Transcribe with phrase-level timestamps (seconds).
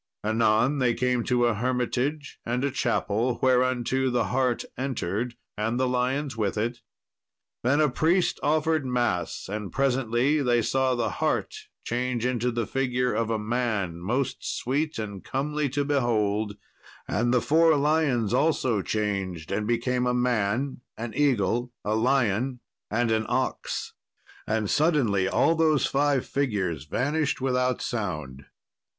[0.23, 5.87] Anon they came to a hermitage and a chapel, whereunto the hart entered, and the
[5.87, 6.79] lions with it.
[7.61, 11.53] Then a priest offered mass, and presently they saw the hart
[11.83, 16.57] change into the figure of a man, most sweet and comely to behold;
[17.07, 22.59] and the four lions also changed and became a man, an eagle, a lion,
[22.89, 23.93] and an ox.
[24.47, 28.45] And suddenly all those five figures vanished without sound.